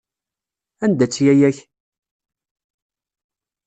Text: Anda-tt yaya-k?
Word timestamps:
Anda-tt 0.83 1.17
yaya-k? 1.25 1.57